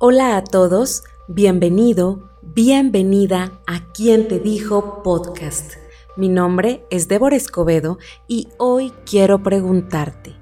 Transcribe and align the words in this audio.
Hola 0.00 0.36
a 0.36 0.44
todos, 0.44 1.02
bienvenido, 1.26 2.30
bienvenida 2.40 3.60
a 3.66 3.90
Quien 3.90 4.28
te 4.28 4.38
dijo 4.38 5.02
podcast. 5.02 5.72
Mi 6.16 6.28
nombre 6.28 6.84
es 6.88 7.08
Débora 7.08 7.34
Escobedo 7.34 7.98
y 8.28 8.46
hoy 8.58 8.92
quiero 9.04 9.42
preguntarte, 9.42 10.36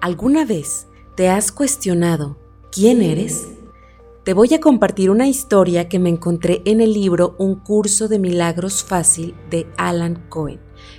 ¿alguna 0.00 0.46
vez 0.46 0.86
te 1.14 1.28
has 1.28 1.52
cuestionado 1.52 2.38
quién 2.70 3.02
eres? 3.02 3.48
Te 4.24 4.32
voy 4.32 4.54
a 4.54 4.60
compartir 4.60 5.10
una 5.10 5.28
historia 5.28 5.90
que 5.90 5.98
me 5.98 6.08
encontré 6.08 6.62
en 6.64 6.80
el 6.80 6.94
libro 6.94 7.34
Un 7.36 7.56
curso 7.56 8.08
de 8.08 8.18
milagros 8.18 8.82
fácil 8.82 9.34
de 9.50 9.66
Alan 9.76 10.24
Cohen. 10.30 10.58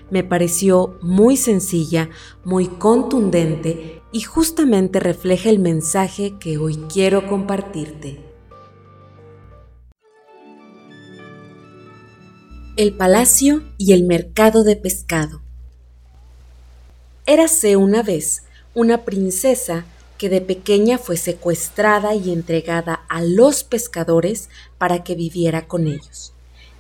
Me 0.10 0.24
pareció 0.24 0.98
muy 1.02 1.38
sencilla, 1.38 2.10
muy 2.44 2.68
contundente 2.68 4.02
y 4.12 4.22
justamente 4.22 5.00
refleja 5.00 5.50
el 5.50 5.60
mensaje 5.60 6.36
que 6.40 6.58
hoy 6.58 6.78
quiero 6.92 7.28
compartirte. 7.28 8.20
El 12.76 12.96
palacio 12.96 13.64
y 13.78 13.94
el 13.94 14.04
mercado 14.04 14.64
de 14.64 14.76
pescado. 14.76 15.42
Érase 17.26 17.78
una 17.78 18.04
vez 18.04 18.44
una 18.74 19.06
princesa 19.06 19.86
que 20.18 20.30
de 20.30 20.42
pequeña 20.42 20.98
fue 20.98 21.18
secuestrada 21.18 22.16
y 22.16 22.32
entregada 22.32 23.06
a 23.10 23.22
los 23.22 23.64
pescadores 23.64 24.50
para 24.78 25.04
que 25.04 25.16
viviera 25.16 25.68
con 25.68 25.88
ellos. 25.88 26.34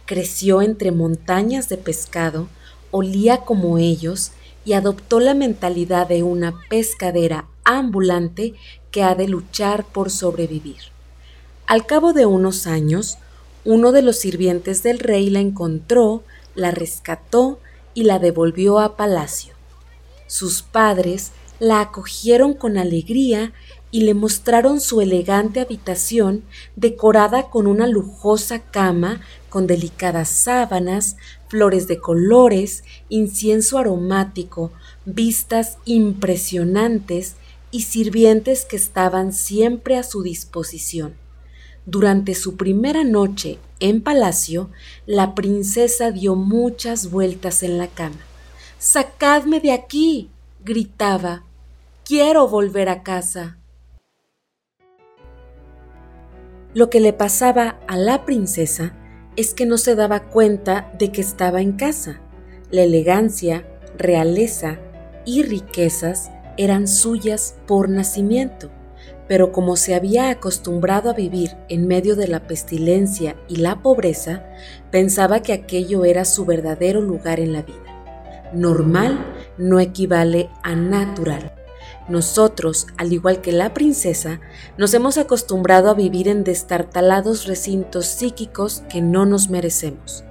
Creció 0.05 0.62
entre 0.62 0.91
montañas 0.91 1.70
de 1.70 1.77
pescado, 1.77 2.48
olía 2.94 3.40
como 3.40 3.80
ellos 3.80 4.32
y 4.64 4.74
adoptó 4.74 5.20
la 5.20 5.34
mentalidad 5.34 6.08
de 6.08 6.22
una 6.22 6.54
pescadera 6.70 7.48
ambulante 7.64 8.54
que 8.92 9.02
ha 9.02 9.16
de 9.16 9.28
luchar 9.28 9.84
por 9.84 10.12
sobrevivir. 10.12 10.78
Al 11.66 11.86
cabo 11.88 12.14
de 12.14 12.28
unos 12.28 12.68
años, 12.68 13.18
uno 13.66 13.91
de 13.91 14.04
los 14.04 14.18
sirvientes 14.18 14.84
del 14.84 15.00
rey 15.00 15.32
la 15.32 15.40
encontró, 15.40 16.24
la 16.54 16.70
rescató 16.70 17.60
y 17.96 18.04
la 18.04 18.20
devolvió 18.20 18.80
a 18.80 18.96
palacio. 18.96 19.55
Sus 20.28 20.62
padres 20.62 21.32
la 21.60 21.82
acogieron 21.82 22.54
con 22.54 22.78
alegría 22.78 23.54
y 23.94 24.02
le 24.02 24.16
mostraron 24.16 24.82
su 24.82 25.02
elegante 25.02 25.60
habitación 25.60 26.44
decorada 26.76 27.52
con 27.52 27.68
una 27.68 27.86
lujosa 27.86 28.58
cama 28.58 29.22
con 29.50 29.68
delicadas 29.68 30.30
sábanas, 30.30 31.16
flores 31.48 31.88
de 31.88 32.00
colores, 32.00 32.84
incienso 33.10 33.77
aromático, 33.77 34.72
vistas 35.05 35.77
impresionantes 35.85 37.35
y 37.70 37.84
sirvientes 37.84 38.66
que 38.66 38.77
estaban 38.77 39.32
siempre 39.32 39.96
a 39.96 40.02
su 40.02 40.24
disposición. 40.24 41.13
Durante 41.85 42.34
su 42.34 42.57
primera 42.57 43.04
noche 43.04 43.60
en 43.80 44.02
palacio, 44.02 44.72
la 45.05 45.35
princesa 45.35 46.10
dio 46.10 46.34
muchas 46.34 47.12
vueltas 47.12 47.62
en 47.62 47.78
la 47.78 47.90
cama. 47.90 48.26
Sacadme 48.80 49.60
de 49.60 49.72
aquí. 49.72 50.32
gritaba. 50.66 51.44
Quiero 52.04 52.48
volver 52.48 52.90
a 52.90 53.04
casa. 53.04 53.60
Lo 56.74 56.90
que 56.90 56.99
le 56.99 57.13
pasaba 57.13 57.79
a 57.88 57.98
la 57.98 58.26
princesa 58.26 58.93
es 59.35 59.54
que 59.54 59.68
no 59.68 59.77
se 59.77 59.96
daba 59.96 60.21
cuenta 60.21 60.91
de 60.98 61.12
que 61.12 61.21
estaba 61.21 61.62
en 61.62 61.74
casa. 61.74 62.20
La 62.71 62.82
elegancia, 62.82 63.63
realeza 63.98 64.79
y 65.24 65.44
riquezas 65.44 66.31
eran 66.57 66.88
suyas 66.88 67.56
por 67.68 67.90
nacimiento, 67.90 68.72
pero 69.28 69.51
como 69.51 69.75
se 69.75 69.94
había 69.94 70.31
acostumbrado 70.31 71.12
a 71.12 71.13
vivir 71.13 71.51
en 71.69 71.88
medio 71.88 72.16
de 72.16 72.28
la 72.28 72.47
pestilencia 72.47 73.35
y 73.47 73.57
la 73.57 73.81
pobreza, 73.81 74.44
pensaba 74.91 75.41
que 75.41 75.53
aquello 75.53 76.06
era 76.06 76.25
su 76.25 76.44
verdadero 76.46 77.01
lugar 77.01 77.40
en 77.40 77.53
la 77.53 77.61
vida. 77.61 78.51
Normal 78.51 79.23
no 79.59 79.79
equivale 79.79 80.50
a 80.63 80.75
natural. 80.75 81.53
Nosotros, 82.09 82.88
al 82.97 83.14
igual 83.14 83.41
que 83.41 83.52
la 83.52 83.74
princesa, 83.74 84.41
nos 84.78 84.94
hemos 84.94 85.18
acostumbrado 85.18 85.90
a 85.90 85.94
vivir 85.94 86.28
en 86.28 86.44
destartalados 86.44 87.46
recintos 87.46 88.08
psíquicos 88.08 88.84
que 88.90 89.02
no 89.02 89.25
nos 89.25 89.50
merecemos. 89.50 90.25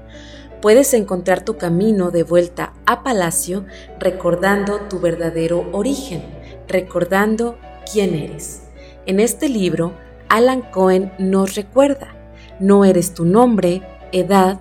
Puedes 0.60 0.92
encontrar 0.94 1.44
tu 1.44 1.56
camino 1.56 2.10
de 2.10 2.22
vuelta 2.22 2.74
a 2.86 3.02
palacio 3.02 3.64
recordando 3.98 4.80
tu 4.82 5.00
verdadero 5.00 5.68
origen, 5.72 6.22
recordando 6.68 7.58
quién 7.90 8.14
eres. 8.14 8.62
En 9.06 9.18
este 9.18 9.48
libro, 9.48 9.92
Alan 10.28 10.62
Cohen 10.62 11.12
nos 11.18 11.56
recuerda, 11.56 12.14
no 12.60 12.84
eres 12.84 13.14
tu 13.14 13.24
nombre, 13.24 13.82
edad, 14.12 14.60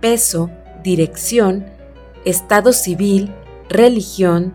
peso, 0.00 0.50
dirección, 0.82 1.64
estado 2.24 2.72
civil, 2.72 3.32
religión, 3.68 4.52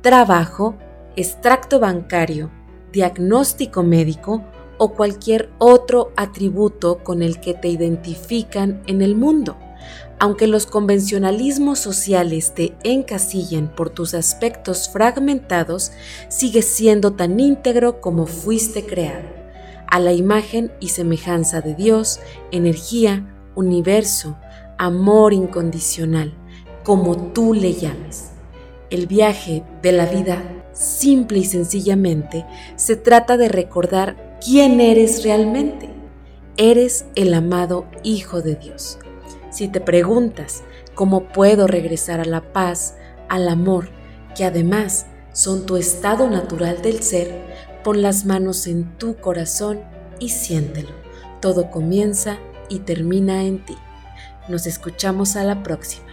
trabajo, 0.00 0.76
extracto 1.16 1.80
bancario, 1.80 2.50
diagnóstico 2.92 3.82
médico 3.82 4.44
o 4.78 4.94
cualquier 4.94 5.50
otro 5.58 6.12
atributo 6.16 7.04
con 7.04 7.22
el 7.22 7.40
que 7.40 7.54
te 7.54 7.68
identifican 7.68 8.82
en 8.86 9.02
el 9.02 9.14
mundo. 9.14 9.56
Aunque 10.18 10.46
los 10.46 10.66
convencionalismos 10.66 11.78
sociales 11.78 12.54
te 12.54 12.74
encasillen 12.82 13.68
por 13.68 13.90
tus 13.90 14.14
aspectos 14.14 14.88
fragmentados, 14.90 15.92
sigues 16.28 16.66
siendo 16.66 17.12
tan 17.12 17.40
íntegro 17.40 18.00
como 18.00 18.26
fuiste 18.26 18.84
creado, 18.84 19.28
a 19.86 19.98
la 19.98 20.12
imagen 20.12 20.72
y 20.80 20.88
semejanza 20.88 21.60
de 21.60 21.74
Dios, 21.74 22.20
energía, 22.50 23.34
universo, 23.54 24.36
amor 24.78 25.32
incondicional, 25.32 26.34
como 26.84 27.32
tú 27.32 27.54
le 27.54 27.74
llames. 27.74 28.30
El 28.90 29.06
viaje 29.06 29.62
de 29.82 29.92
la 29.92 30.06
vida 30.06 30.59
simple 30.72 31.38
y 31.40 31.44
sencillamente 31.44 32.46
se 32.76 32.96
trata 32.96 33.36
de 33.36 33.48
recordar 33.48 34.38
quién 34.44 34.80
eres 34.80 35.24
realmente. 35.24 35.88
Eres 36.56 37.06
el 37.14 37.32
amado 37.34 37.86
Hijo 38.02 38.42
de 38.42 38.54
Dios. 38.54 38.98
Si 39.50 39.68
te 39.68 39.80
preguntas 39.80 40.62
cómo 40.94 41.24
puedo 41.28 41.66
regresar 41.66 42.20
a 42.20 42.24
la 42.24 42.52
paz, 42.52 42.96
al 43.28 43.48
amor, 43.48 43.88
que 44.36 44.44
además 44.44 45.06
son 45.32 45.66
tu 45.66 45.76
estado 45.76 46.28
natural 46.28 46.82
del 46.82 47.02
ser, 47.02 47.32
pon 47.82 48.02
las 48.02 48.24
manos 48.24 48.66
en 48.66 48.96
tu 48.98 49.16
corazón 49.16 49.80
y 50.18 50.28
siéntelo. 50.28 50.90
Todo 51.40 51.70
comienza 51.70 52.38
y 52.68 52.80
termina 52.80 53.44
en 53.44 53.64
ti. 53.64 53.76
Nos 54.48 54.66
escuchamos 54.66 55.36
a 55.36 55.44
la 55.44 55.62
próxima. 55.62 56.09